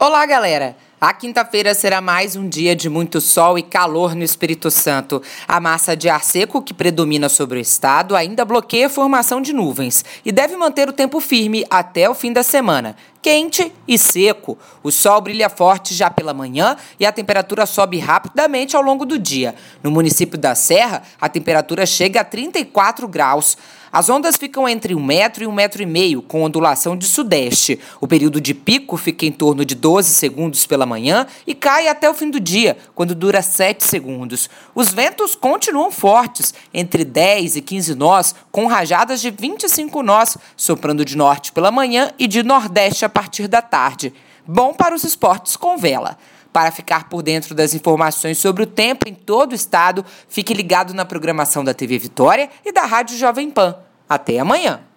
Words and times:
Olá, 0.00 0.24
galera! 0.26 0.76
A 1.00 1.12
quinta-feira 1.12 1.74
será 1.74 2.00
mais 2.00 2.36
um 2.36 2.48
dia 2.48 2.76
de 2.76 2.88
muito 2.88 3.20
sol 3.20 3.58
e 3.58 3.64
calor 3.64 4.14
no 4.14 4.22
Espírito 4.22 4.70
Santo. 4.70 5.20
A 5.46 5.58
massa 5.58 5.96
de 5.96 6.08
ar 6.08 6.22
seco 6.22 6.62
que 6.62 6.72
predomina 6.72 7.28
sobre 7.28 7.58
o 7.58 7.60
estado 7.60 8.14
ainda 8.14 8.44
bloqueia 8.44 8.86
a 8.86 8.90
formação 8.90 9.42
de 9.42 9.52
nuvens 9.52 10.04
e 10.24 10.30
deve 10.30 10.56
manter 10.56 10.88
o 10.88 10.92
tempo 10.92 11.18
firme 11.18 11.66
até 11.68 12.08
o 12.08 12.14
fim 12.14 12.32
da 12.32 12.44
semana. 12.44 12.94
Quente 13.20 13.72
e 13.86 13.98
seco. 13.98 14.56
O 14.82 14.92
sol 14.92 15.20
brilha 15.20 15.48
forte 15.48 15.94
já 15.94 16.08
pela 16.08 16.32
manhã 16.32 16.76
e 17.00 17.04
a 17.04 17.12
temperatura 17.12 17.66
sobe 17.66 17.98
rapidamente 17.98 18.76
ao 18.76 18.82
longo 18.82 19.04
do 19.04 19.18
dia. 19.18 19.54
No 19.82 19.90
município 19.90 20.38
da 20.38 20.54
Serra, 20.54 21.02
a 21.20 21.28
temperatura 21.28 21.84
chega 21.84 22.20
a 22.20 22.24
34 22.24 23.08
graus. 23.08 23.56
As 23.90 24.10
ondas 24.10 24.36
ficam 24.36 24.68
entre 24.68 24.94
um 24.94 25.02
metro 25.02 25.42
e 25.42 25.46
um 25.46 25.52
metro 25.52 25.82
e 25.82 25.86
meio, 25.86 26.20
com 26.20 26.42
ondulação 26.42 26.96
de 26.96 27.06
sudeste. 27.06 27.80
O 28.00 28.06
período 28.06 28.40
de 28.40 28.52
pico 28.52 28.96
fica 28.96 29.24
em 29.24 29.32
torno 29.32 29.64
de 29.64 29.74
12 29.74 30.10
segundos 30.10 30.66
pela 30.66 30.84
manhã 30.84 31.26
e 31.46 31.54
cai 31.54 31.88
até 31.88 32.08
o 32.08 32.14
fim 32.14 32.30
do 32.30 32.38
dia, 32.38 32.76
quando 32.94 33.14
dura 33.14 33.40
7 33.40 33.82
segundos. 33.82 34.50
Os 34.74 34.90
ventos 34.90 35.34
continuam 35.34 35.90
fortes, 35.90 36.52
entre 36.72 37.04
10 37.04 37.56
e 37.56 37.62
15 37.62 37.94
nós, 37.94 38.34
com 38.52 38.66
rajadas 38.66 39.20
de 39.20 39.30
25 39.30 40.02
nós, 40.02 40.36
soprando 40.56 41.04
de 41.04 41.16
norte 41.16 41.50
pela 41.52 41.70
manhã 41.70 42.12
e 42.18 42.26
de 42.26 42.42
nordeste 42.42 43.04
a 43.08 43.10
partir 43.10 43.48
da 43.48 43.60
tarde. 43.60 44.12
Bom 44.46 44.72
para 44.72 44.94
os 44.94 45.04
esportes 45.04 45.56
com 45.56 45.76
vela. 45.76 46.16
Para 46.52 46.70
ficar 46.70 47.08
por 47.08 47.22
dentro 47.22 47.54
das 47.54 47.74
informações 47.74 48.38
sobre 48.38 48.62
o 48.62 48.66
tempo 48.66 49.08
em 49.08 49.14
todo 49.14 49.52
o 49.52 49.54
estado, 49.54 50.04
fique 50.28 50.54
ligado 50.54 50.94
na 50.94 51.04
programação 51.04 51.62
da 51.62 51.74
TV 51.74 51.98
Vitória 51.98 52.48
e 52.64 52.72
da 52.72 52.86
Rádio 52.86 53.18
Jovem 53.18 53.50
Pan. 53.50 53.76
Até 54.08 54.38
amanhã! 54.38 54.87